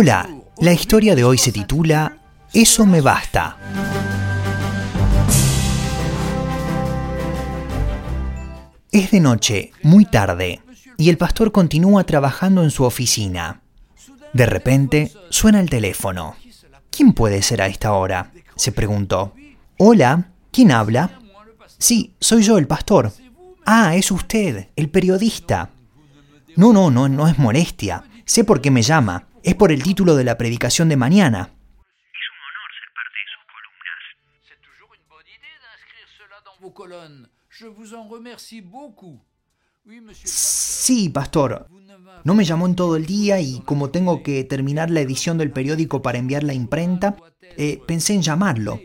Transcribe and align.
Hola, 0.00 0.30
la 0.60 0.72
historia 0.72 1.16
de 1.16 1.24
hoy 1.24 1.38
se 1.38 1.50
titula 1.50 2.18
Eso 2.52 2.86
me 2.86 3.00
basta. 3.00 3.56
Es 8.92 9.10
de 9.10 9.18
noche, 9.18 9.72
muy 9.82 10.04
tarde, 10.04 10.62
y 10.96 11.10
el 11.10 11.18
pastor 11.18 11.50
continúa 11.50 12.04
trabajando 12.04 12.62
en 12.62 12.70
su 12.70 12.84
oficina. 12.84 13.62
De 14.32 14.46
repente, 14.46 15.10
suena 15.30 15.58
el 15.58 15.68
teléfono. 15.68 16.36
¿Quién 16.92 17.12
puede 17.12 17.42
ser 17.42 17.60
a 17.60 17.66
esta 17.66 17.92
hora? 17.92 18.30
se 18.54 18.70
preguntó. 18.70 19.34
Hola, 19.78 20.30
¿quién 20.52 20.70
habla? 20.70 21.18
Sí, 21.76 22.14
soy 22.20 22.44
yo, 22.44 22.58
el 22.58 22.68
pastor. 22.68 23.12
Ah, 23.66 23.96
es 23.96 24.12
usted, 24.12 24.68
el 24.76 24.90
periodista. 24.90 25.70
No, 26.54 26.72
no, 26.72 26.88
no, 26.88 27.08
no 27.08 27.26
es 27.26 27.36
molestia. 27.36 28.04
Sé 28.28 28.44
por 28.44 28.60
qué 28.60 28.70
me 28.70 28.82
llama. 28.82 29.26
Es 29.42 29.54
por 29.54 29.72
el 29.72 29.82
título 29.82 30.14
de 30.14 30.22
la 30.22 30.36
predicación 30.36 30.90
de 30.90 30.98
mañana. 30.98 31.40
Es 31.40 32.28
un 32.28 32.40
honor 32.46 32.70
ser 32.78 32.90
parte 32.98 33.18
de 33.24 33.28
sus 33.32 33.44
columnas. 33.54 34.02
C'est 34.46 34.60
toujours 34.60 34.92
une 34.92 35.06
bonne 35.08 35.26
idée 35.26 35.56
d'inscrire 35.64 36.08
cela 36.18 36.36
dans 36.44 36.60
vos 36.60 36.70
colonnes. 36.70 37.26
Je 37.48 37.66
vous 37.66 37.94
en 37.94 38.06
remercie 38.06 38.60
beaucoup. 38.60 39.18
Oui, 39.86 40.02
monsieur 40.02 40.26
le 40.26 40.30
pasteur. 40.30 40.84
Sí, 40.84 41.08
pastor. 41.08 41.68
No 42.24 42.34
me 42.34 42.44
llamó 42.44 42.66
en 42.66 42.76
todo 42.76 42.96
el 42.96 43.06
día 43.06 43.40
y 43.40 43.60
como 43.60 43.88
tengo 43.88 44.22
que 44.22 44.44
terminar 44.44 44.90
la 44.90 45.00
edición 45.00 45.38
del 45.38 45.50
periódico 45.50 46.02
para 46.02 46.18
enviarla 46.18 46.52
a 46.52 46.54
imprenta, 46.54 47.16
eh, 47.56 47.80
pensé 47.86 48.12
en 48.12 48.20
llamarlo. 48.20 48.78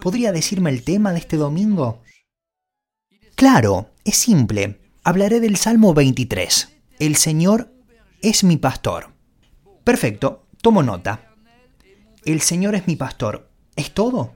¿Podría 0.00 0.32
decirme 0.32 0.70
el 0.70 0.84
tema 0.84 1.12
de 1.12 1.18
este 1.18 1.36
domingo? 1.36 2.00
Claro, 3.42 3.90
es 4.04 4.18
simple. 4.18 4.78
Hablaré 5.02 5.40
del 5.40 5.56
Salmo 5.56 5.94
23. 5.94 6.76
El 7.00 7.16
Señor 7.16 7.72
es 8.20 8.44
mi 8.44 8.56
pastor. 8.56 9.12
Perfecto, 9.82 10.46
tomo 10.60 10.84
nota. 10.84 11.34
El 12.24 12.40
Señor 12.40 12.76
es 12.76 12.86
mi 12.86 12.94
pastor. 12.94 13.50
¿Es 13.74 13.92
todo? 13.92 14.32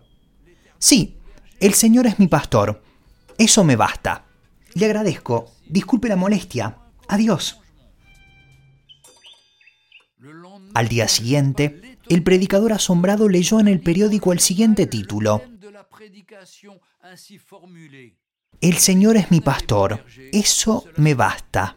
Sí, 0.81 1.19
el 1.61 1.75
Señor 1.75 2.09
es 2.09 2.19
mi 2.19 2.27
pastor. 2.27 2.83
Eso 3.39 3.63
me 3.63 3.77
basta. 3.77 4.25
Le 4.75 4.87
agradezco. 4.87 5.53
Disculpe 5.69 6.09
la 6.09 6.17
molestia. 6.17 6.77
Adiós. 7.07 7.61
Al 10.75 10.89
día 10.89 11.07
siguiente, 11.07 12.01
el 12.09 12.25
predicador 12.25 12.73
asombrado 12.73 13.29
leyó 13.29 13.61
en 13.61 13.69
el 13.69 13.79
periódico 13.79 14.33
el 14.33 14.41
siguiente 14.41 14.89
título. 14.89 15.43
El 18.61 18.79
Señor 18.79 19.17
es 19.17 19.31
mi 19.31 19.41
pastor. 19.41 20.05
Eso 20.33 20.85
me 20.97 21.15
basta. 21.15 21.77